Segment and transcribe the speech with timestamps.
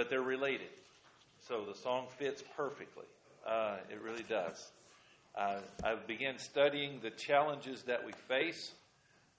[0.00, 0.70] but they're related.
[1.46, 3.04] So the song fits perfectly.
[3.46, 4.70] Uh, it really does.
[5.36, 8.72] Uh, I began studying the challenges that we face.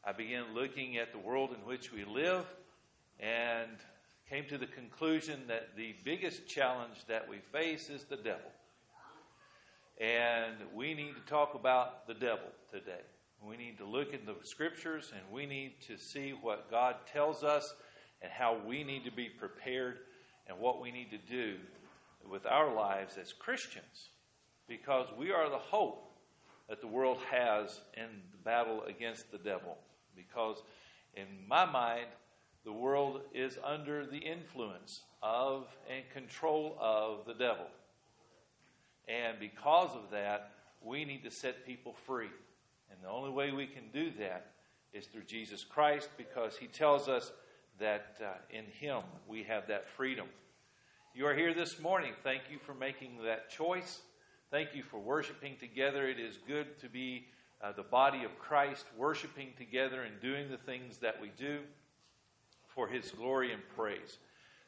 [0.06, 2.46] I began looking at the world in which we live
[3.20, 3.72] and
[4.30, 8.52] came to the conclusion that the biggest challenge that we face is the devil.
[10.00, 13.02] And we need to talk about the devil today.
[13.44, 17.44] We need to look in the scriptures and we need to see what God tells
[17.44, 17.74] us
[18.22, 19.98] and how we need to be prepared
[20.48, 21.56] and what we need to do
[22.30, 24.10] with our lives as Christians
[24.68, 26.12] because we are the hope
[26.70, 29.78] that the world has in the battle against the devil.
[30.16, 30.64] Because
[31.16, 32.06] in my mind,
[32.64, 37.66] the world is under the influence of and control of the devil.
[39.08, 40.52] And because of that,
[40.82, 42.30] we need to set people free.
[42.90, 44.52] And the only way we can do that
[44.94, 47.32] is through Jesus Christ because he tells us
[47.80, 50.28] that uh, in him we have that freedom.
[51.14, 52.14] You are here this morning.
[52.24, 54.02] Thank you for making that choice.
[54.50, 56.08] Thank you for worshiping together.
[56.08, 57.26] It is good to be
[57.62, 61.60] uh, the body of Christ, worshiping together and doing the things that we do
[62.68, 64.18] for his glory and praise.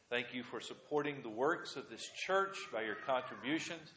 [0.09, 3.94] Thank you for supporting the works of this church by your contributions.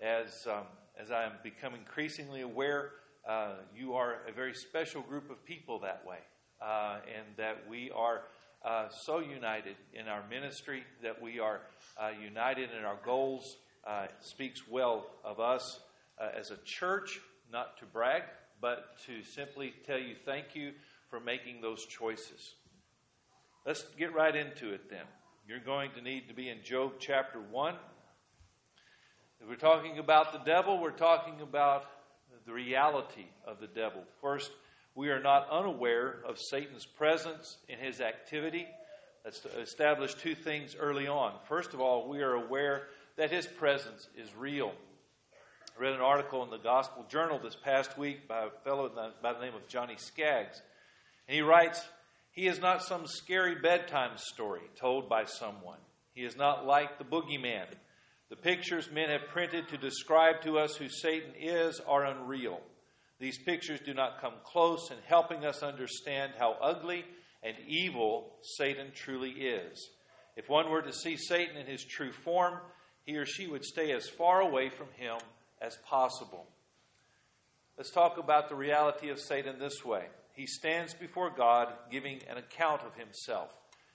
[0.00, 0.64] As, um,
[1.00, 2.90] as I am become increasingly aware,
[3.28, 6.18] uh, you are a very special group of people that way,
[6.60, 8.22] uh, and that we are
[8.64, 11.60] uh, so united in our ministry, that we are
[12.00, 15.80] uh, united in our goals, uh, speaks well of us
[16.20, 17.20] uh, as a church,
[17.52, 18.22] not to brag,
[18.60, 20.72] but to simply tell you thank you
[21.10, 22.54] for making those choices.
[23.66, 25.04] Let's get right into it then.
[25.46, 27.74] You're going to need to be in Job chapter 1.
[29.40, 31.84] If we're talking about the devil, we're talking about
[32.46, 34.02] the reality of the devil.
[34.20, 34.52] First,
[34.94, 38.66] we are not unaware of Satan's presence in his activity.
[39.24, 41.32] Let's establish two things early on.
[41.48, 44.72] First of all, we are aware that his presence is real.
[45.76, 48.90] I read an article in the Gospel Journal this past week by a fellow
[49.22, 50.60] by the name of Johnny Skaggs.
[51.26, 51.82] And he writes,
[52.32, 55.78] He is not some scary bedtime story told by someone.
[56.14, 57.66] He is not like the boogeyman.
[58.28, 62.60] The pictures men have printed to describe to us who Satan is are unreal.
[63.22, 67.04] These pictures do not come close in helping us understand how ugly
[67.44, 69.90] and evil Satan truly is.
[70.36, 72.54] If one were to see Satan in his true form,
[73.06, 75.18] he or she would stay as far away from him
[75.60, 76.48] as possible.
[77.78, 80.06] Let's talk about the reality of Satan this way.
[80.34, 83.50] He stands before God giving an account of himself.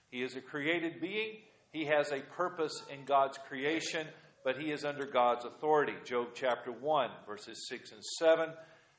[0.09, 1.39] He is a created being,
[1.73, 4.07] he has a purpose in God's creation,
[4.45, 5.95] but he is under God's authority.
[6.05, 8.51] Job chapter 1, verses 6 and 7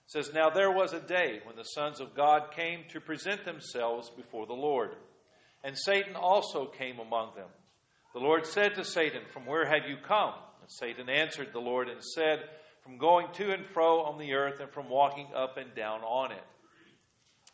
[0.09, 4.11] says, Now there was a day when the sons of God came to present themselves
[4.11, 4.97] before the Lord,
[5.63, 7.49] and Satan also came among them.
[8.15, 10.33] The Lord said to Satan, From where have you come?
[10.61, 12.41] And Satan answered the Lord and said,
[12.83, 16.33] From going to and fro on the earth and from walking up and down on
[16.33, 16.45] it.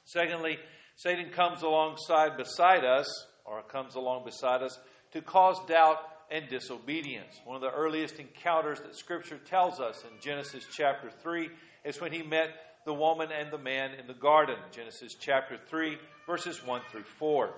[0.05, 0.59] Secondly,
[0.97, 4.79] Satan comes alongside beside us, or comes along beside us,
[5.13, 5.99] to cause doubt
[6.31, 7.41] and disobedience.
[7.45, 11.49] One of the earliest encounters that Scripture tells us in Genesis chapter 3
[11.85, 12.51] is when he met
[12.85, 14.57] the woman and the man in the garden.
[14.71, 15.97] Genesis chapter 3,
[16.27, 17.51] verses 1 through 4.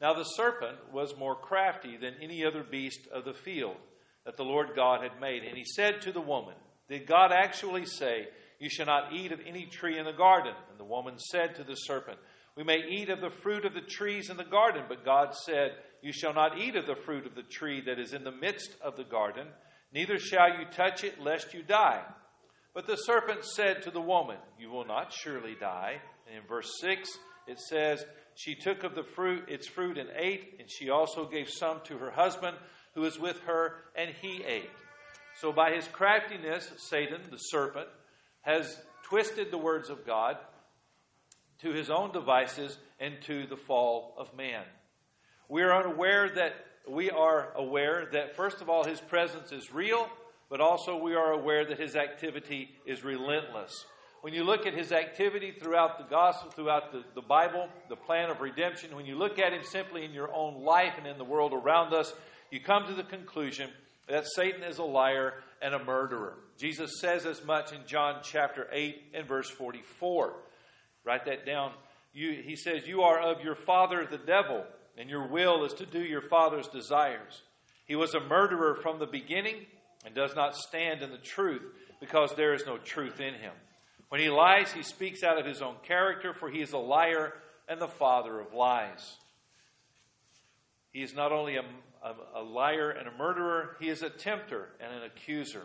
[0.00, 3.76] Now the serpent was more crafty than any other beast of the field
[4.24, 5.44] that the Lord God had made.
[5.44, 6.54] And he said to the woman,
[6.88, 8.28] Did God actually say,
[8.58, 10.54] You shall not eat of any tree in the garden?
[10.70, 12.18] And the woman said to the serpent,
[12.56, 15.72] We may eat of the fruit of the trees in the garden, but God said,
[16.02, 18.70] You shall not eat of the fruit of the tree that is in the midst
[18.82, 19.46] of the garden,
[19.92, 22.02] neither shall you touch it, lest you die.
[22.76, 25.96] But the serpent said to the woman, You will not surely die.
[26.26, 27.08] And in verse 6,
[27.46, 28.04] it says,
[28.34, 31.96] she took of the fruit, its fruit, and ate, and she also gave some to
[31.96, 32.54] her husband
[32.94, 34.68] who was with her, and he ate.
[35.40, 37.88] So, by his craftiness, Satan, the serpent,
[38.42, 40.36] has twisted the words of God
[41.62, 44.64] to his own devices and to the fall of man.
[45.48, 46.52] We are unaware that
[46.86, 50.10] we are aware that first of all his presence is real,
[50.48, 53.84] but also we are aware that his activity is relentless.
[54.22, 58.30] When you look at his activity throughout the gospel, throughout the, the Bible, the plan
[58.30, 61.24] of redemption, when you look at him simply in your own life and in the
[61.24, 62.12] world around us,
[62.50, 63.70] you come to the conclusion
[64.08, 66.34] that Satan is a liar and a murderer.
[66.58, 70.34] Jesus says as much in John chapter 8 and verse 44.
[71.04, 71.72] Write that down.
[72.12, 74.64] You, he says, You are of your father the devil,
[74.96, 77.42] and your will is to do your father's desires.
[77.86, 79.66] He was a murderer from the beginning
[80.06, 81.62] and does not stand in the truth
[82.00, 83.52] because there is no truth in him.
[84.08, 87.34] When he lies, he speaks out of his own character, for he is a liar
[87.68, 89.16] and the father of lies.
[90.92, 91.64] He is not only a,
[92.04, 95.64] a, a liar and a murderer, he is a tempter and an accuser.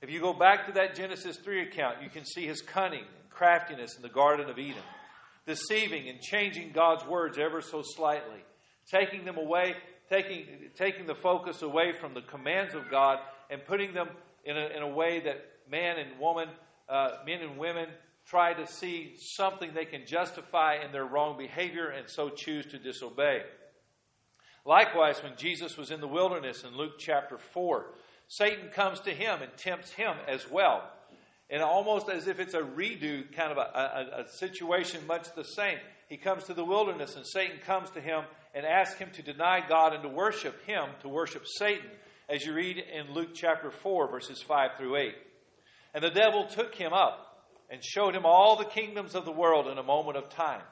[0.00, 3.30] If you go back to that Genesis 3 account, you can see his cunning and
[3.30, 4.82] craftiness in the Garden of Eden,
[5.46, 8.44] deceiving and changing God's words ever so slightly,
[8.88, 9.74] taking them away,
[10.08, 13.18] taking, taking the focus away from the commands of God
[13.54, 14.08] and putting them
[14.44, 16.48] in a, in a way that man and woman,
[16.88, 17.88] uh, men and women,
[18.26, 22.78] try to see something they can justify in their wrong behavior and so choose to
[22.78, 23.42] disobey.
[24.66, 27.86] Likewise, when Jesus was in the wilderness in Luke chapter 4,
[28.26, 30.82] Satan comes to him and tempts him as well.
[31.48, 35.44] And almost as if it's a redo kind of a, a, a, situation, much the
[35.44, 35.78] same.
[36.08, 38.24] He comes to the wilderness, and Satan comes to him
[38.54, 41.90] and asks him to deny God and to worship him, to worship Satan,
[42.28, 45.14] as you read in Luke chapter 4, verses 5 through 8.
[45.94, 49.68] And the devil took him up and showed him all the kingdoms of the world
[49.68, 50.62] in a moment of time.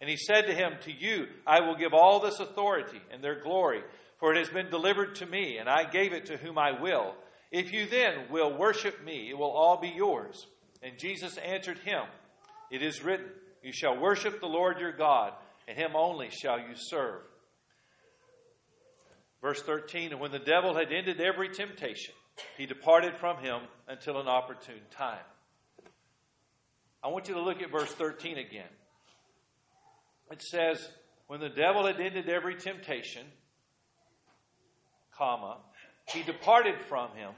[0.00, 3.40] And he said to him, To you I will give all this authority and their
[3.40, 3.82] glory,
[4.18, 7.14] for it has been delivered to me, and I gave it to whom I will.
[7.50, 10.46] If you then will worship me, it will all be yours.
[10.82, 12.02] And Jesus answered him,
[12.70, 13.26] It is written,
[13.62, 15.32] You shall worship the Lord your God,
[15.68, 17.22] and him only shall you serve.
[19.42, 22.14] Verse 13 And when the devil had ended every temptation,
[22.56, 25.24] he departed from him until an opportune time.
[27.02, 28.68] I want you to look at verse 13 again
[30.30, 30.88] it says,
[31.26, 33.26] when the devil had ended every temptation,
[35.16, 35.58] comma,
[36.12, 37.32] he departed from him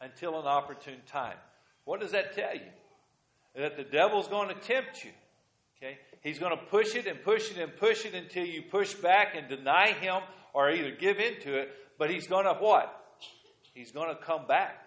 [0.00, 1.36] until an opportune time.
[1.84, 2.70] What does that tell you?
[3.54, 5.10] That the devil's going to tempt you.
[5.78, 5.98] Okay?
[6.22, 9.34] He's going to push it and push it and push it until you push back
[9.36, 10.22] and deny him
[10.56, 11.68] or either give into it.
[11.98, 12.90] But he's going to what?
[13.74, 14.82] He's going to come back.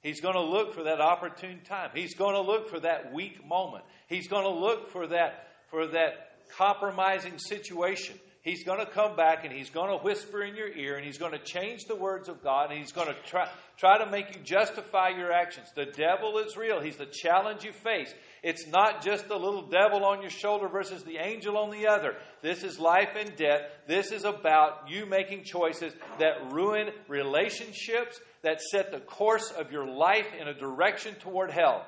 [0.00, 1.90] He's going to look for that opportune time.
[1.94, 3.84] He's going to look for that weak moment.
[4.08, 8.18] He's going to look for that for that compromising situation.
[8.42, 11.16] He's going to come back and he's going to whisper in your ear and he's
[11.16, 14.34] going to change the words of God and he's going to try, try to make
[14.34, 15.68] you justify your actions.
[15.76, 16.80] The devil is real.
[16.80, 18.12] He's the challenge you face.
[18.42, 22.16] It's not just the little devil on your shoulder versus the angel on the other.
[22.42, 23.60] This is life and death.
[23.86, 29.86] This is about you making choices that ruin relationships, that set the course of your
[29.86, 31.86] life in a direction toward hell.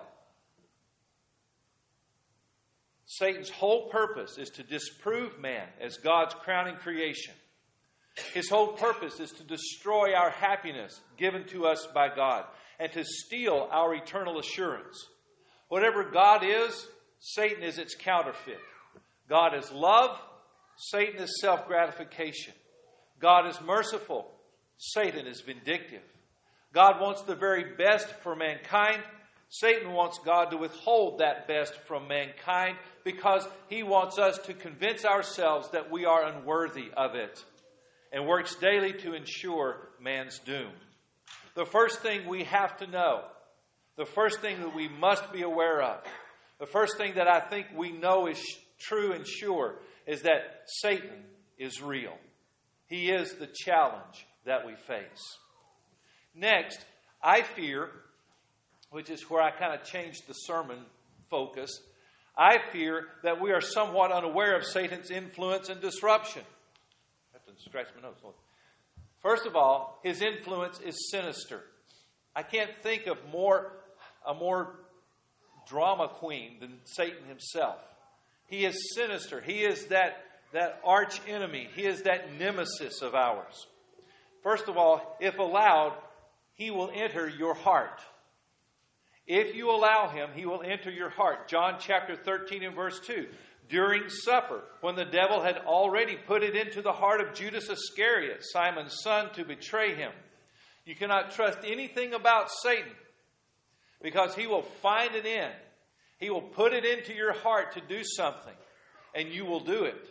[3.06, 7.34] Satan's whole purpose is to disprove man as God's crowning creation.
[8.32, 12.44] His whole purpose is to destroy our happiness given to us by God
[12.78, 15.06] and to steal our eternal assurance.
[15.68, 16.86] Whatever God is,
[17.18, 18.60] Satan is its counterfeit.
[19.28, 20.18] God is love,
[20.76, 22.54] Satan is self gratification.
[23.18, 24.30] God is merciful,
[24.76, 26.02] Satan is vindictive.
[26.72, 29.00] God wants the very best for mankind,
[29.60, 35.04] Satan wants God to withhold that best from mankind because he wants us to convince
[35.04, 37.44] ourselves that we are unworthy of it
[38.12, 40.72] and works daily to ensure man's doom.
[41.54, 43.22] The first thing we have to know,
[43.96, 46.00] the first thing that we must be aware of,
[46.58, 48.44] the first thing that I think we know is
[48.80, 51.22] true and sure is that Satan
[51.60, 52.16] is real.
[52.88, 55.38] He is the challenge that we face.
[56.34, 56.84] Next,
[57.22, 57.92] I fear
[58.94, 60.78] which is where I kind of changed the sermon
[61.28, 61.80] focus,
[62.38, 66.42] I fear that we are somewhat unaware of Satan's influence and disruption.
[67.34, 68.14] I have to scratch my nose.
[69.20, 71.64] First of all, his influence is sinister.
[72.36, 73.72] I can't think of more
[74.24, 74.76] a more
[75.68, 77.78] drama queen than Satan himself.
[78.46, 79.40] He is sinister.
[79.40, 81.68] He is that, that arch enemy.
[81.74, 83.66] He is that nemesis of ours.
[84.44, 85.94] First of all, if allowed,
[86.54, 88.00] he will enter your heart.
[89.26, 91.48] If you allow him, he will enter your heart.
[91.48, 93.26] John chapter 13 and verse 2.
[93.70, 98.44] During supper, when the devil had already put it into the heart of Judas Iscariot,
[98.44, 100.12] Simon's son, to betray him.
[100.84, 102.92] You cannot trust anything about Satan
[104.02, 105.54] because he will find an end.
[106.18, 108.54] He will put it into your heart to do something,
[109.14, 110.10] and you will do it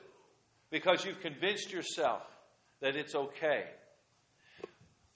[0.71, 2.23] because you've convinced yourself
[2.81, 3.65] that it's okay.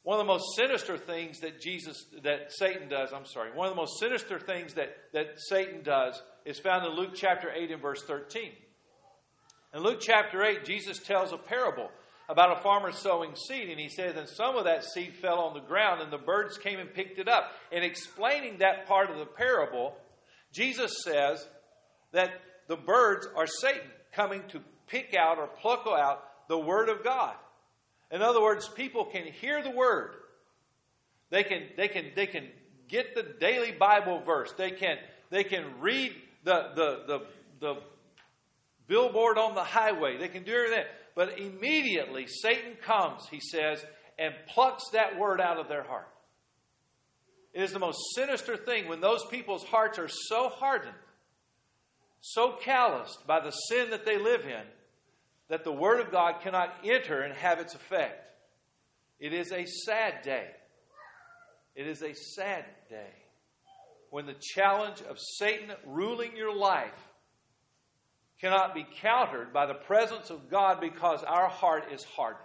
[0.08, 3.74] One of the most sinister things that Jesus, that Satan does, I'm sorry, one of
[3.74, 7.82] the most sinister things that, that Satan does is found in Luke chapter 8 and
[7.82, 8.54] verse 13.
[9.74, 11.92] In Luke chapter 8, Jesus tells a parable
[12.30, 15.54] about a farmer sowing seed, and he says, And some of that seed fell on
[15.54, 17.52] the ground, and the birds came and picked it up.
[17.74, 19.94] In explaining that part of the parable,
[20.54, 21.46] Jesus says
[22.14, 22.30] that
[22.70, 27.36] the birds are Satan coming to pick out or pluck out the Word of God.
[28.12, 30.12] In other words, people can hear the word.
[31.30, 32.46] They can, they can, they can
[32.88, 34.54] get the daily Bible verse.
[34.58, 34.98] They can,
[35.30, 37.20] they can read the, the, the,
[37.60, 37.82] the
[38.88, 40.18] billboard on the highway.
[40.18, 40.86] They can do everything.
[41.16, 43.84] But immediately Satan comes, he says,
[44.18, 46.08] and plucks that word out of their heart.
[47.54, 50.96] It is the most sinister thing when those people's hearts are so hardened,
[52.22, 54.64] so calloused by the sin that they live in,
[55.50, 58.24] that the Word of God cannot enter and have its effect.
[59.20, 60.48] It is a sad day.
[61.76, 63.14] It is a sad day
[64.10, 67.08] when the challenge of Satan ruling your life
[68.40, 72.44] cannot be countered by the presence of God because our heart is hardened.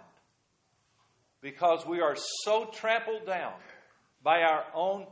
[1.41, 3.53] Because we are so trampled down
[4.23, 5.05] by our own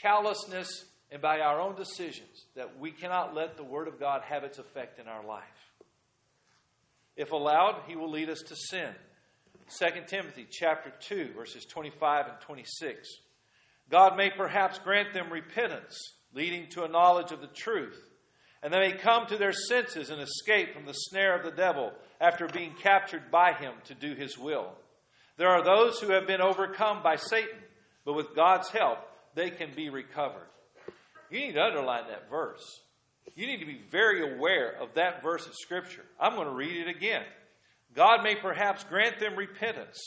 [0.00, 4.44] callousness and by our own decisions that we cannot let the Word of God have
[4.44, 5.67] its effect in our life.
[7.18, 8.94] If allowed, He will lead us to sin.
[9.78, 13.06] 2 Timothy chapter 2 verses 25 and 26.
[13.90, 17.98] God may perhaps grant them repentance, leading to a knowledge of the truth,
[18.62, 21.92] and they may come to their senses and escape from the snare of the devil
[22.20, 24.72] after being captured by him to do his will.
[25.36, 27.58] There are those who have been overcome by Satan,
[28.04, 28.98] but with God's help,
[29.34, 30.48] they can be recovered.
[31.30, 32.80] You need to underline that verse.
[33.34, 36.04] You need to be very aware of that verse of Scripture.
[36.20, 37.24] I'm going to read it again.
[37.94, 39.98] God may perhaps grant them repentance,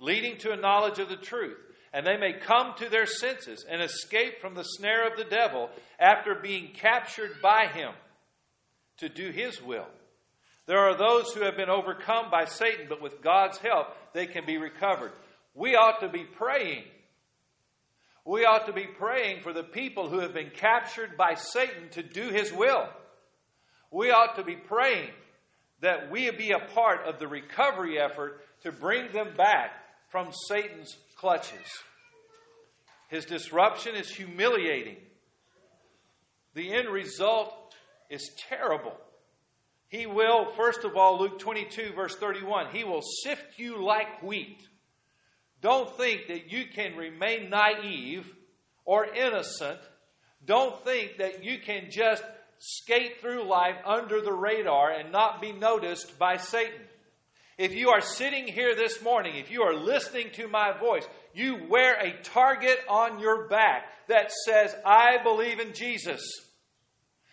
[0.00, 1.58] leading to a knowledge of the truth
[1.92, 5.70] and they may come to their senses and escape from the snare of the devil
[5.98, 7.92] after being captured by him
[8.98, 9.86] to do his will.
[10.66, 14.44] There are those who have been overcome by Satan, but with God's help, they can
[14.44, 15.12] be recovered.
[15.54, 16.84] We ought to be praying.
[18.28, 22.02] We ought to be praying for the people who have been captured by Satan to
[22.02, 22.86] do his will.
[23.90, 25.08] We ought to be praying
[25.80, 29.70] that we be a part of the recovery effort to bring them back
[30.10, 31.66] from Satan's clutches.
[33.08, 34.98] His disruption is humiliating.
[36.52, 37.54] The end result
[38.10, 38.98] is terrible.
[39.88, 44.67] He will, first of all, Luke 22, verse 31, he will sift you like wheat.
[45.60, 48.30] Don't think that you can remain naive
[48.84, 49.80] or innocent.
[50.44, 52.22] Don't think that you can just
[52.58, 56.80] skate through life under the radar and not be noticed by Satan.
[57.56, 61.66] If you are sitting here this morning, if you are listening to my voice, you
[61.68, 66.22] wear a target on your back that says, I believe in Jesus.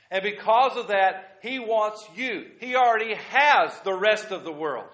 [0.09, 2.45] And because of that, He wants you.
[2.59, 4.87] He already has the rest of the world.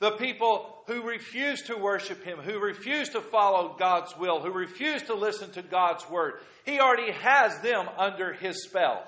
[0.00, 5.02] The people who refuse to worship Him, who refuse to follow God's will, who refuse
[5.04, 9.04] to listen to God's word, He already has them under His spell.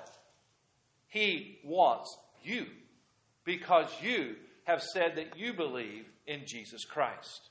[1.07, 2.65] He wants you
[3.43, 7.49] because you have said that you believe in Jesus Christ.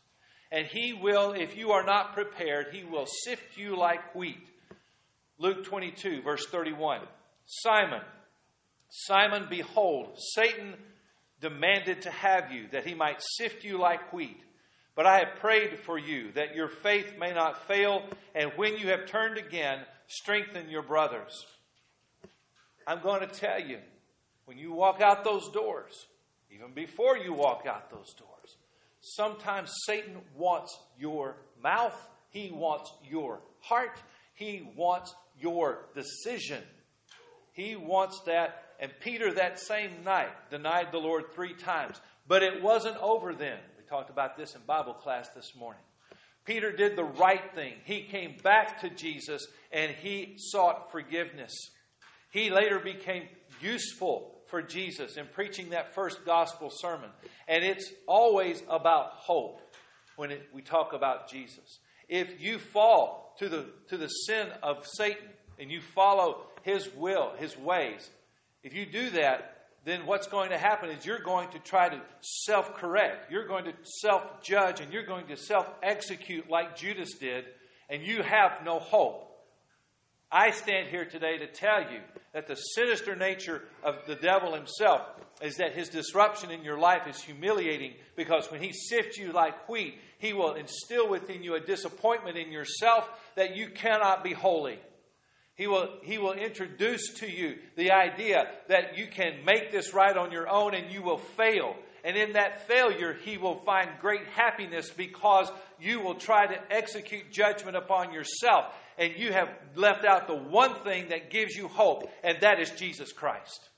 [0.51, 4.49] And he will, if you are not prepared, he will sift you like wheat.
[5.39, 7.01] Luke 22, verse 31.
[7.45, 8.01] Simon,
[8.89, 10.75] Simon, behold, Satan
[11.40, 14.40] demanded to have you, that he might sift you like wheat.
[14.95, 18.02] But I have prayed for you, that your faith may not fail,
[18.35, 21.47] and when you have turned again, strengthen your brothers.
[22.87, 23.78] I'm going to tell you,
[24.47, 26.07] when you walk out those doors,
[26.50, 28.57] even before you walk out those doors.
[29.00, 31.97] Sometimes Satan wants your mouth,
[32.30, 34.00] he wants your heart,
[34.35, 36.62] he wants your decision.
[37.52, 38.64] He wants that.
[38.79, 42.01] And Peter, that same night, denied the Lord three times.
[42.27, 43.59] But it wasn't over then.
[43.77, 45.83] We talked about this in Bible class this morning.
[46.45, 47.75] Peter did the right thing.
[47.85, 51.53] He came back to Jesus and he sought forgiveness.
[52.31, 53.25] He later became
[53.61, 57.11] useful for Jesus in preaching that first gospel sermon.
[57.47, 59.61] And it's always about hope
[60.17, 61.81] when it, we talk about Jesus.
[62.09, 67.33] If you fall to the, to the sin of Satan and you follow his will,
[67.39, 68.09] his ways,
[68.62, 72.00] if you do that, then what's going to happen is you're going to try to
[72.21, 73.31] self correct.
[73.31, 77.45] You're going to self judge and you're going to self execute like Judas did,
[77.88, 79.25] and you have no hope.
[80.31, 82.00] I stand here today to tell you
[82.35, 85.00] that the sinister nature of the devil himself
[85.41, 89.69] is that his disruption in your life is humiliating because when he sifts you like
[89.69, 94.79] wheat, he will instill within you a disappointment in yourself that you cannot be holy.
[95.59, 100.17] He will, he will introduce to you the idea that you can make this right
[100.17, 101.75] on your own and you will fail.
[102.05, 105.50] And in that failure, he will find great happiness because
[105.81, 108.67] you will try to execute judgment upon yourself
[108.99, 112.71] and you have left out the one thing that gives you hope, and that is
[112.71, 113.69] Jesus Christ.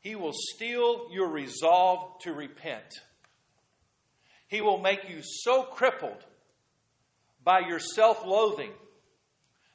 [0.00, 3.00] He will steal your resolve to repent.
[4.48, 6.24] He will make you so crippled
[7.44, 8.72] by your self loathing,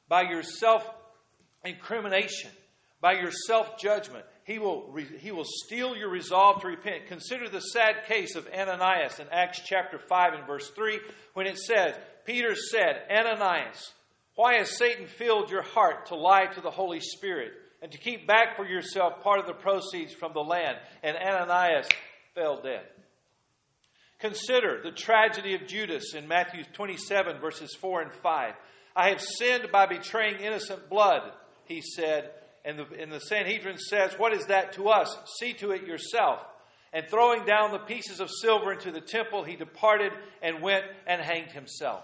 [0.08, 0.84] by your self
[1.64, 2.52] incrimination,
[3.02, 4.26] by your self judgment.
[4.44, 7.08] he will, he will steal your resolve to repent.
[7.08, 11.00] Consider the sad case of Ananias in Acts chapter 5 and verse 3
[11.34, 11.96] when it says,
[12.26, 13.94] Peter said, Ananias,
[14.36, 18.28] why has Satan filled your heart to lie to the Holy Spirit and to keep
[18.28, 20.78] back for yourself part of the proceeds from the land?
[21.04, 21.88] And Ananias
[22.36, 22.84] fell dead.
[24.20, 28.54] Consider the tragedy of Judas in Matthew 27, verses 4 and 5.
[28.98, 31.22] I have sinned by betraying innocent blood,
[31.66, 32.32] he said.
[32.66, 35.16] And the, and the Sanhedrin says, What is that to us?
[35.40, 36.40] See to it yourself.
[36.92, 40.12] And throwing down the pieces of silver into the temple, he departed
[40.42, 42.04] and went and hanged himself.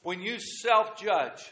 [0.00, 1.42] When you self judge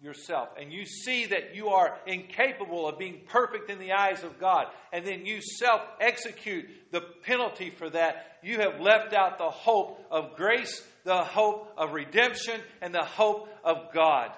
[0.00, 4.38] yourself and you see that you are incapable of being perfect in the eyes of
[4.38, 9.50] God, and then you self execute the penalty for that, you have left out the
[9.50, 14.30] hope of grace, the hope of redemption, and the hope of God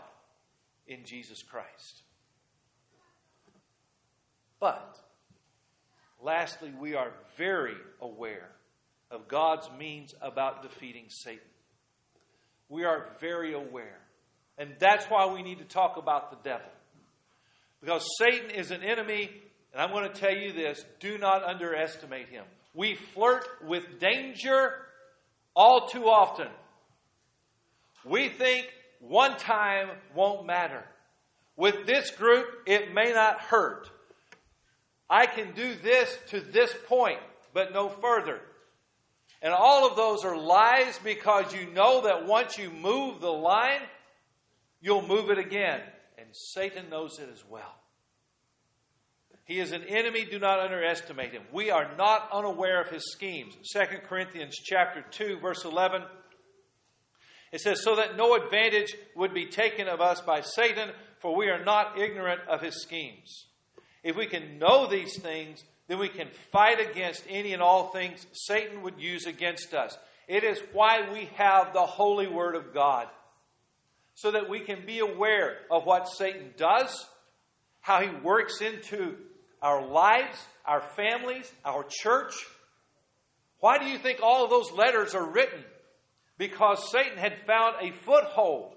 [0.87, 2.03] in Jesus Christ.
[4.61, 4.99] But,
[6.23, 8.49] lastly, we are very aware
[9.11, 11.41] of God's means about defeating Satan.
[12.69, 14.01] We are very aware.
[14.59, 16.71] And that's why we need to talk about the devil.
[17.81, 19.31] Because Satan is an enemy,
[19.73, 22.45] and I'm going to tell you this do not underestimate him.
[22.75, 24.73] We flirt with danger
[25.57, 26.49] all too often.
[28.05, 28.69] We think
[29.01, 30.85] one time won't matter.
[31.57, 33.91] With this group, it may not hurt.
[35.09, 37.19] I can do this to this point,
[37.55, 38.41] but no further.
[39.41, 43.81] And all of those are lies because you know that once you move the line,
[44.81, 45.81] you'll move it again.
[46.19, 47.75] And Satan knows it as well.
[49.47, 51.43] He is an enemy, do not underestimate him.
[51.53, 53.55] We are not unaware of his schemes.
[53.73, 56.03] 2 Corinthians chapter 2 verse 11
[57.53, 61.49] it says so that no advantage would be taken of us by Satan for we
[61.49, 63.47] are not ignorant of his schemes.
[64.03, 68.27] If we can know these things, then we can fight against any and all things
[68.33, 69.97] Satan would use against us.
[70.29, 73.09] It is why we have the holy word of God
[74.15, 77.07] so that we can be aware of what Satan does,
[77.81, 79.17] how he works into
[79.63, 82.35] our lives, our families, our church.
[83.61, 85.65] Why do you think all of those letters are written?
[86.39, 88.75] Because Satan had found a foothold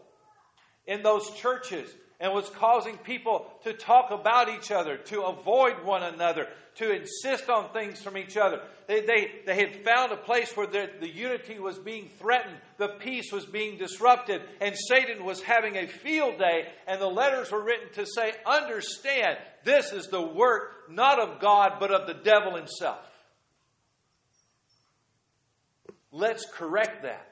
[0.88, 6.03] in those churches and was causing people to talk about each other, to avoid one
[6.03, 8.62] another, to insist on things from each other.
[8.88, 12.89] They, they, they had found a place where the, the unity was being threatened, the
[12.99, 17.63] peace was being disrupted, and Satan was having a field day, and the letters were
[17.63, 22.55] written to say, Understand, this is the work not of God, but of the devil
[22.55, 23.05] himself.
[26.12, 27.27] Let's correct that.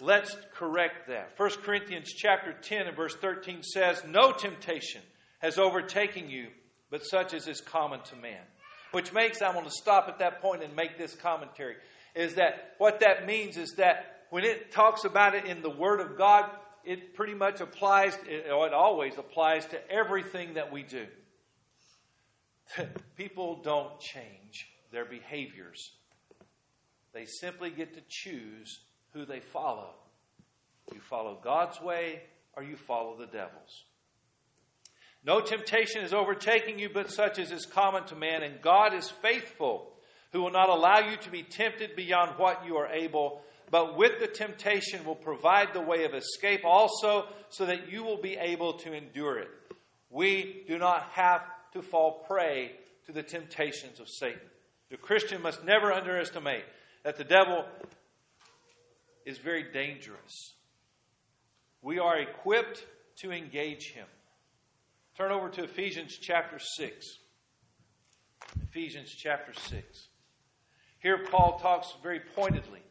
[0.00, 1.32] Let's correct that.
[1.36, 5.02] 1 Corinthians chapter 10 and verse 13 says, No temptation
[5.38, 6.48] has overtaken you,
[6.90, 8.42] but such as is common to man.
[8.90, 11.76] Which makes, I want to stop at that point and make this commentary,
[12.14, 16.00] is that what that means is that when it talks about it in the Word
[16.00, 16.50] of God,
[16.84, 18.14] it pretty much applies,
[18.48, 21.06] or oh, it always applies to everything that we do.
[23.16, 25.92] People don't change their behaviors,
[27.12, 28.80] they simply get to choose
[29.14, 29.90] who they follow.
[30.92, 32.22] You follow God's way
[32.54, 33.84] or you follow the devil's.
[35.24, 39.08] No temptation is overtaking you but such as is common to man, and God is
[39.08, 39.94] faithful,
[40.32, 44.20] who will not allow you to be tempted beyond what you are able, but with
[44.20, 48.74] the temptation will provide the way of escape also, so that you will be able
[48.74, 49.48] to endure it.
[50.10, 51.40] We do not have
[51.72, 52.72] to fall prey
[53.06, 54.40] to the temptations of Satan.
[54.90, 56.64] The Christian must never underestimate
[57.02, 57.64] that the devil
[59.24, 60.54] is very dangerous.
[61.82, 62.84] We are equipped
[63.16, 64.06] to engage him.
[65.16, 67.18] Turn over to Ephesians chapter 6.
[68.62, 70.08] Ephesians chapter 6.
[70.98, 72.82] Here, Paul talks very pointedly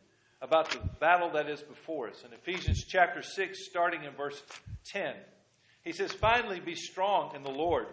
[0.42, 2.24] about the battle that is before us.
[2.26, 4.42] In Ephesians chapter 6, starting in verse
[4.86, 5.16] 10,
[5.84, 7.88] he says, Finally, be strong in the Lord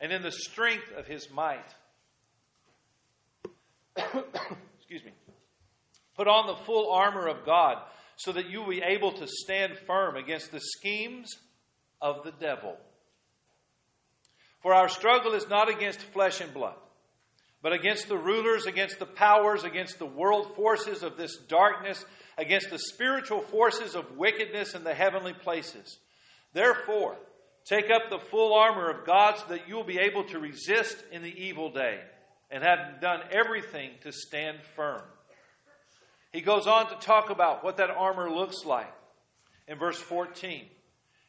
[0.00, 1.74] and in the strength of his might.
[6.18, 7.78] Put on the full armor of God
[8.16, 11.38] so that you will be able to stand firm against the schemes
[12.02, 12.76] of the devil.
[14.60, 16.74] For our struggle is not against flesh and blood,
[17.62, 22.04] but against the rulers, against the powers, against the world forces of this darkness,
[22.36, 25.98] against the spiritual forces of wickedness in the heavenly places.
[26.52, 27.16] Therefore,
[27.64, 30.96] take up the full armor of God so that you will be able to resist
[31.12, 32.00] in the evil day
[32.50, 35.02] and have done everything to stand firm.
[36.38, 38.86] He goes on to talk about what that armor looks like
[39.66, 40.66] in verse 14.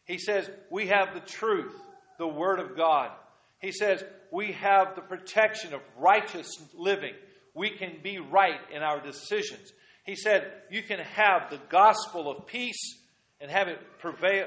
[0.05, 1.73] He says, We have the truth,
[2.19, 3.09] the Word of God.
[3.57, 7.15] He says we have the protection of righteous living.
[7.55, 9.73] We can be right in our decisions.
[10.03, 12.95] He said you can have the gospel of peace
[13.41, 14.45] and have it prevail,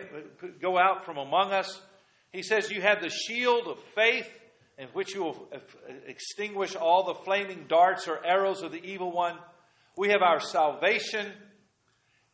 [0.61, 1.81] go out from among us.
[2.31, 4.31] He says you have the shield of faith
[4.79, 5.48] in which you will
[6.07, 9.37] extinguish all the flaming darts or arrows of the evil one.
[9.97, 11.27] We have our salvation.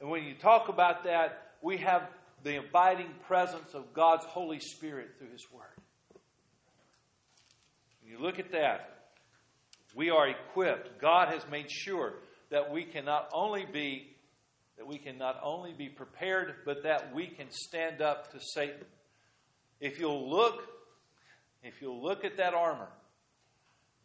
[0.00, 2.02] And when you talk about that, we have
[2.44, 5.64] the abiding presence of God's Holy Spirit through His Word.
[8.02, 8.98] When you look at that,
[9.94, 11.00] we are equipped.
[11.00, 12.14] God has made sure
[12.50, 14.14] that we can not only be
[14.78, 18.84] that we can not only be prepared, but that we can stand up to Satan.
[19.80, 20.62] If you'll look,
[21.64, 22.88] if you'll look at that armor,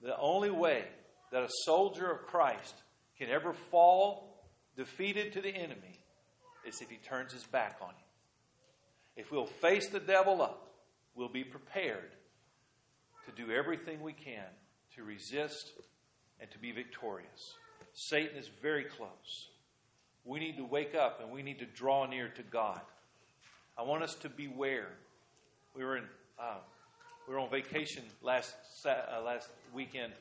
[0.02, 0.86] the only way
[1.32, 2.74] that a soldier of Christ
[3.24, 4.36] can ever fall
[4.76, 6.00] defeated to the enemy
[6.66, 7.96] is if he turns his back on him.
[9.16, 10.74] If we'll face the devil up,
[11.16, 12.12] we'll be prepared
[13.26, 14.44] to do everything we can
[14.96, 15.72] to resist
[16.42, 17.56] and to be victorious.
[17.94, 19.50] Satan is very close.
[20.26, 22.82] We need to wake up and we need to draw near to God.
[23.78, 24.90] I want us to beware.
[25.76, 26.04] We were in
[26.38, 26.58] uh,
[27.28, 28.54] we were on vacation last
[28.86, 30.12] uh, last weekend,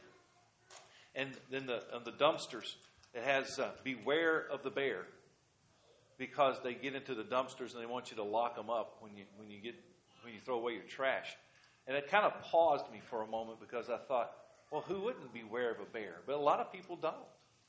[1.17, 2.77] and then the the dumpsters
[3.15, 5.03] it has uh, beware of the bear
[6.19, 9.17] because they get into the dumpsters and they want you to lock them up when
[9.17, 9.75] you when you get
[10.23, 11.37] when you throw away your trash.
[11.87, 14.33] And it kind of paused me for a moment because I thought,
[14.71, 16.17] well, who wouldn't beware of a bear?
[16.27, 17.17] But a lot of people don't.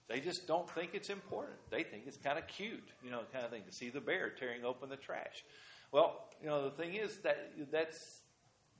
[0.08, 1.58] They just don't think it's important.
[1.72, 4.30] They think it's kind of cute, you know, kind of thing to see the bear
[4.30, 5.44] tearing open the trash.
[5.92, 8.22] Well, you know, the thing is that that's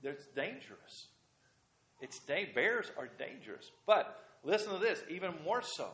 [0.02, 1.08] that's dangerous.
[2.00, 3.70] It's da- bears are dangerous.
[3.86, 5.88] But listen to this, even more so.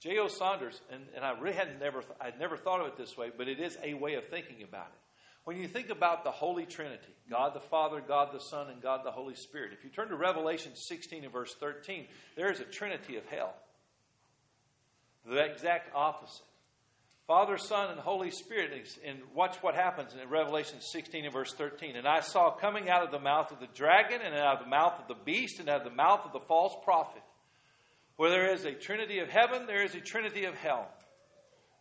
[0.00, 0.28] J.O.
[0.28, 3.48] Saunders, and, and I really had never, I'd never thought of it this way, but
[3.48, 5.00] it is a way of thinking about it.
[5.44, 9.00] When you think about the Holy Trinity, God the Father, God the Son, and God
[9.04, 12.64] the Holy Spirit, if you turn to Revelation 16 and verse 13, there is a
[12.64, 13.54] trinity of hell.
[15.26, 16.44] The exact opposite.
[17.26, 18.72] Father, Son, and Holy Spirit.
[19.06, 21.94] And watch what happens in Revelation 16 and verse 13.
[21.94, 24.70] And I saw coming out of the mouth of the dragon, and out of the
[24.70, 27.22] mouth of the beast, and out of the mouth of the false prophet
[28.20, 30.86] where there is a trinity of heaven, there is a trinity of hell.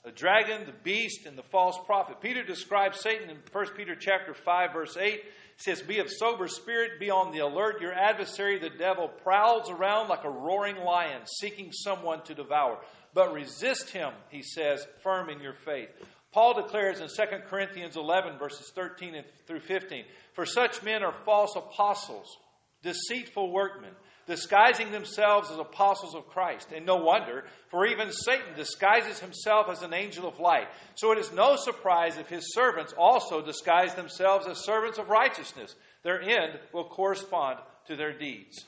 [0.06, 2.22] The dragon, the beast, and the false prophet.
[2.22, 5.22] Peter describes Satan in 1 Peter chapter 5, verse 8.
[5.22, 5.22] He
[5.58, 7.82] says, Be of sober spirit, be on the alert.
[7.82, 12.78] Your adversary, the devil, prowls around like a roaring lion, seeking someone to devour.
[13.14, 15.90] But resist him, he says, firm in your faith.
[16.32, 21.58] Paul declares in 2 Corinthians 11, verses 13 through 15 For such men are false
[21.58, 22.38] apostles,
[22.84, 23.92] deceitful workmen
[24.30, 26.72] disguising themselves as apostles of Christ.
[26.72, 30.68] And no wonder, for even Satan disguises himself as an angel of light.
[30.96, 35.76] So it is no surprise if his servants also disguise themselves as servants of righteousness.
[36.04, 38.66] Their end will correspond to their deeds.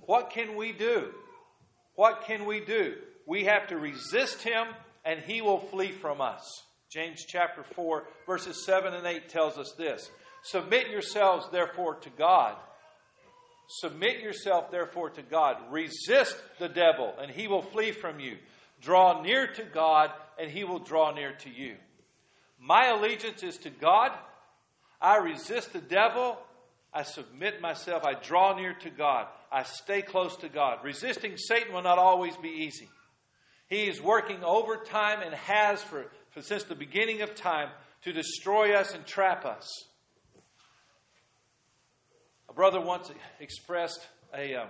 [0.00, 1.12] What can we do?
[1.94, 2.96] What can we do?
[3.24, 4.66] We have to resist him
[5.04, 6.64] and he will flee from us.
[6.90, 10.10] James chapter 4, verses 7 and 8 tells us this
[10.42, 12.56] Submit yourselves, therefore, to God.
[13.66, 15.56] Submit yourself, therefore, to God.
[15.70, 18.36] Resist the devil, and he will flee from you.
[18.80, 21.76] Draw near to God, and he will draw near to you.
[22.58, 24.12] My allegiance is to God.
[25.00, 26.38] I resist the devil.
[26.92, 28.04] I submit myself.
[28.04, 29.26] I draw near to God.
[29.50, 30.78] I stay close to God.
[30.84, 32.88] Resisting Satan will not always be easy.
[33.68, 37.70] He is working overtime and has for, for since the beginning of time
[38.02, 39.68] to destroy us and trap us
[42.54, 44.68] brother once expressed a, um,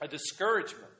[0.00, 0.90] a discouragement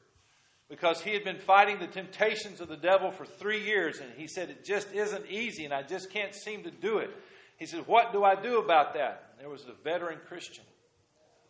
[0.69, 4.27] because he had been fighting the temptations of the devil for three years, and he
[4.27, 7.11] said, It just isn't easy, and I just can't seem to do it.
[7.59, 9.33] He said, What do I do about that?
[9.33, 10.65] And there was a veteran Christian,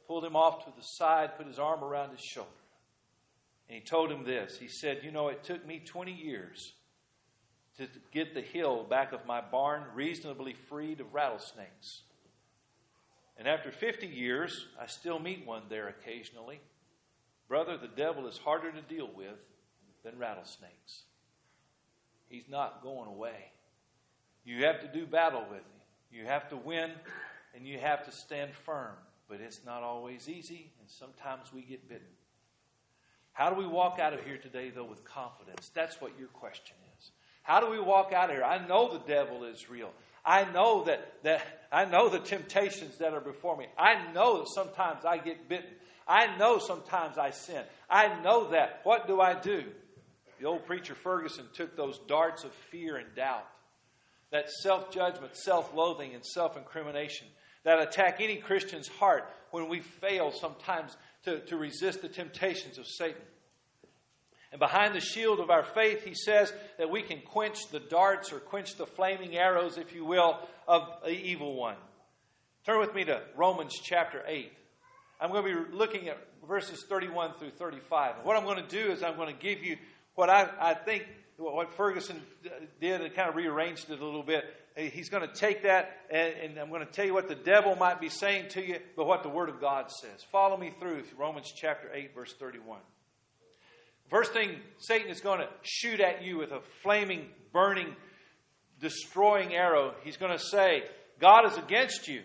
[0.09, 2.51] pulled him off to the side, put his arm around his shoulder,
[3.69, 4.59] and he told him this.
[4.59, 6.73] He said, You know, it took me 20 years
[7.79, 12.03] to get the hill back of my barn reasonably freed of rattlesnakes.
[13.39, 16.61] And after 50 years, I still meet one there occasionally.
[17.49, 19.39] Brother, the devil is harder to deal with
[20.05, 21.03] than rattlesnakes.
[22.29, 23.53] He's not going away.
[24.45, 25.81] You have to do battle with him.
[26.11, 26.91] You have to win
[27.55, 28.95] and you have to stand firm.
[29.29, 32.07] But it's not always easy, and sometimes we get bitten.
[33.33, 35.71] How do we walk out of here today, though, with confidence?
[35.75, 36.92] That's what your question is.
[37.43, 38.45] How do we walk out of here?
[38.45, 39.91] I know the devil is real.
[40.25, 43.67] I know that, that I know the temptations that are before me.
[43.77, 45.71] I know that sometimes I get bitten.
[46.07, 47.63] I know sometimes I sin.
[47.91, 48.81] I know that.
[48.85, 49.65] What do I do?
[50.41, 53.47] The old preacher Ferguson took those darts of fear and doubt,
[54.31, 57.29] that self judgment, self loathing, and self incrimination,
[57.65, 62.87] that attack any Christian's heart when we fail sometimes to, to resist the temptations of
[62.87, 63.23] Satan.
[64.53, 68.33] And behind the shield of our faith, he says that we can quench the darts
[68.33, 70.39] or quench the flaming arrows, if you will,
[70.69, 71.77] of the evil one.
[72.67, 74.53] Turn with me to Romans chapter 8.
[75.21, 78.17] I'm going to be looking at verses 31 through 35.
[78.25, 79.79] What I'm going to do is I'm going to give you
[80.15, 81.07] what I, I think
[81.39, 82.21] what Ferguson
[82.81, 84.45] did and kind of rearranged it a little bit.
[84.77, 87.77] He's going to take that and, and, I'm going to tell you what the devil
[87.77, 90.25] might be saying to you, but what the Word of God says.
[90.31, 92.79] Follow me through Romans chapter 8, verse 31.
[94.13, 97.97] First thing Satan is going to shoot at you with a flaming, burning,
[98.79, 100.83] destroying arrow, he's going to say,
[101.19, 102.21] God is against you.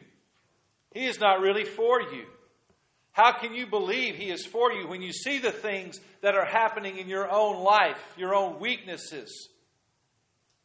[0.93, 2.26] He is not really for you.
[3.13, 6.45] How can you believe He is for you when you see the things that are
[6.45, 9.50] happening in your own life, your own weaknesses?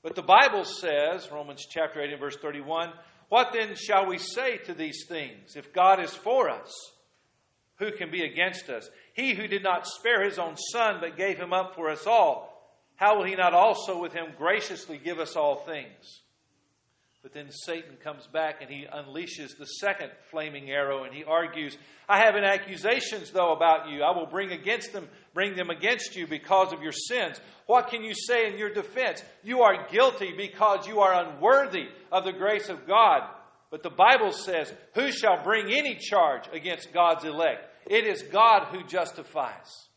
[0.02, 2.90] But the Bible says, Romans chapter 8 and verse 31,
[3.28, 5.56] What then shall we say to these things?
[5.56, 6.72] If God is for us,
[7.76, 8.88] who can be against us?
[9.14, 12.53] He who did not spare his own son, but gave him up for us all,
[12.96, 16.20] how will he not also with him graciously give us all things?
[17.22, 21.77] But then Satan comes back and he unleashes the second flaming arrow and he argues,
[22.09, 24.03] I have accusations though about you.
[24.03, 27.40] I will bring against them, bring them against you because of your sins.
[27.66, 29.22] What can you say in your defense?
[29.44, 33.22] You are guilty because you are unworthy of the grace of God.
[33.70, 37.71] But the Bible says, Who shall bring any charge against God's elect?
[37.87, 39.88] It is God who justifies.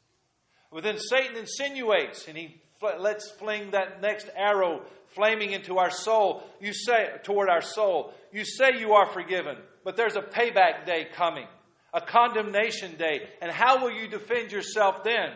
[0.72, 2.62] But then Satan insinuates and he
[3.00, 4.82] lets fling that next arrow
[5.14, 6.44] flaming into our soul.
[6.60, 11.08] You say, toward our soul, you say you are forgiven, but there's a payback day
[11.14, 11.48] coming,
[11.94, 13.30] a condemnation day.
[13.42, 15.32] And how will you defend yourself then?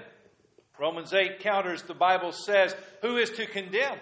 [0.80, 3.98] Romans 8 counters, the Bible says, Who is to condemn?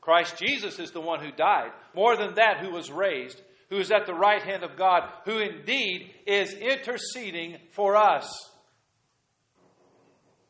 [0.00, 1.70] Christ Jesus is the one who died.
[1.94, 5.38] More than that, who was raised, who is at the right hand of God, who
[5.38, 8.50] indeed is interceding for us.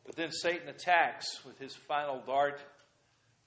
[0.05, 2.59] But then Satan attacks with his final dart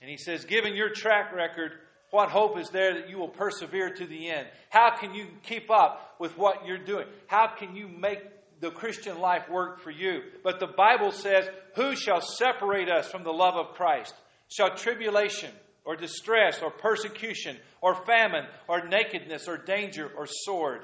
[0.00, 1.72] and he says, Given your track record,
[2.10, 4.46] what hope is there that you will persevere to the end?
[4.68, 7.06] How can you keep up with what you're doing?
[7.26, 8.20] How can you make
[8.60, 10.20] the Christian life work for you?
[10.44, 14.14] But the Bible says, Who shall separate us from the love of Christ?
[14.48, 15.50] Shall tribulation
[15.84, 20.82] or distress or persecution or famine or nakedness or danger or sword?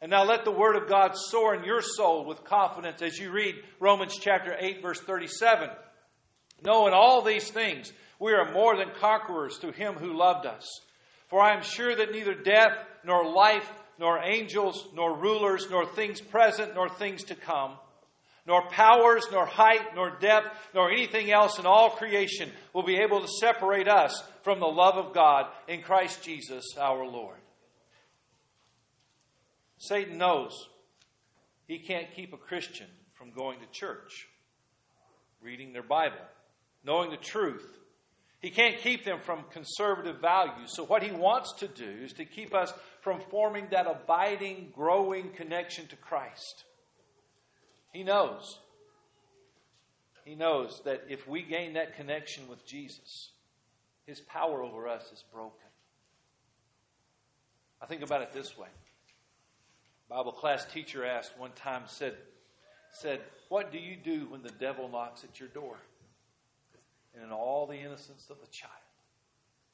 [0.00, 3.30] And now let the word of God soar in your soul with confidence as you
[3.30, 5.70] read Romans chapter 8, verse 37.
[6.62, 10.66] Knowing all these things, we are more than conquerors through him who loved us.
[11.28, 16.20] For I am sure that neither death, nor life, nor angels, nor rulers, nor things
[16.20, 17.72] present, nor things to come,
[18.46, 23.20] nor powers, nor height, nor depth, nor anything else in all creation will be able
[23.20, 27.38] to separate us from the love of God in Christ Jesus our Lord.
[29.78, 30.68] Satan knows
[31.66, 34.28] he can't keep a Christian from going to church,
[35.42, 36.16] reading their Bible,
[36.84, 37.76] knowing the truth,
[38.40, 40.70] he can't keep them from conservative values.
[40.74, 45.30] So, what he wants to do is to keep us from forming that abiding, growing
[45.30, 46.64] connection to Christ.
[47.96, 48.58] He knows.
[50.26, 53.30] He knows that if we gain that connection with Jesus,
[54.04, 55.70] his power over us is broken.
[57.80, 58.68] I think about it this way.
[60.10, 62.16] Bible class teacher asked one time, said,
[62.92, 65.78] said, What do you do when the devil knocks at your door?
[67.14, 68.72] and in all the innocence of a child,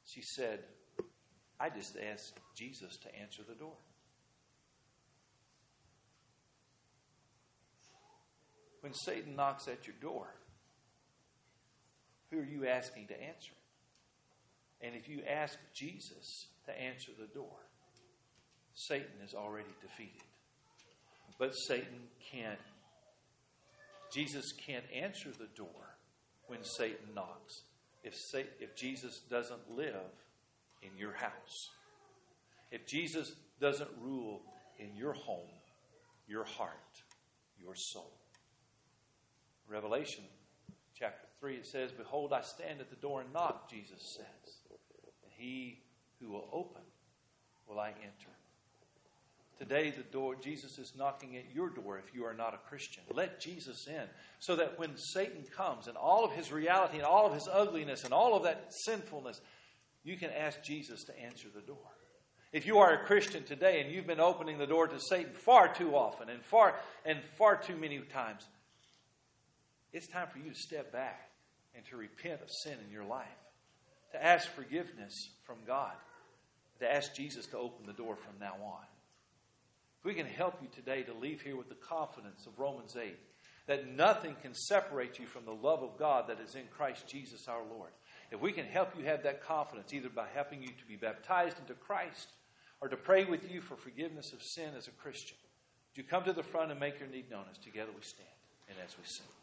[0.05, 0.59] she said,
[1.59, 3.75] I just asked Jesus to answer the door.
[8.83, 10.27] When Satan knocks at your door,
[12.29, 13.53] who are you asking to answer?
[14.81, 17.55] And if you ask Jesus to answer the door,
[18.73, 20.27] Satan is already defeated.
[21.39, 22.59] But Satan can't,
[24.11, 25.95] Jesus can't answer the door
[26.47, 27.61] when Satan knocks.
[28.03, 28.15] If,
[28.59, 30.11] if Jesus doesn't live
[30.81, 31.69] in your house,
[32.69, 34.41] if Jesus doesn't rule
[34.77, 35.47] in your home,
[36.27, 36.73] your heart,
[37.57, 38.11] your soul.
[39.67, 40.23] Revelation
[40.97, 44.55] chapter 3, it says, Behold, I stand at the door and knock, Jesus says.
[45.23, 45.79] And he
[46.19, 46.81] who will open,
[47.67, 48.29] will I enter.
[49.59, 53.03] Today, the door, Jesus is knocking at your door if you are not a Christian.
[53.13, 54.03] Let Jesus in
[54.39, 58.03] so that when Satan comes and all of his reality and all of his ugliness
[58.03, 59.39] and all of that sinfulness,
[60.03, 61.77] you can ask Jesus to answer the door.
[62.51, 65.73] If you are a Christian today and you've been opening the door to Satan far
[65.73, 68.45] too often and far and far too many times,
[69.93, 71.29] it's time for you to step back
[71.75, 73.27] and to repent of sin in your life,
[74.11, 75.93] to ask forgiveness from God,
[76.79, 78.83] to ask Jesus to open the door from now on.
[79.99, 83.15] If we can help you today to leave here with the confidence of Romans 8,
[83.67, 87.47] that nothing can separate you from the love of God that is in Christ Jesus
[87.47, 87.91] our Lord.
[88.31, 91.57] If we can help you have that confidence, either by helping you to be baptized
[91.59, 92.29] into Christ
[92.81, 95.37] or to pray with you for forgiveness of sin as a Christian,
[95.91, 98.27] would you come to the front and make your need known as together we stand
[98.67, 99.42] and as we sing?